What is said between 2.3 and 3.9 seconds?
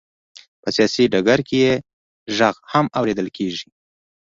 غږ هم اورېدل کېږي.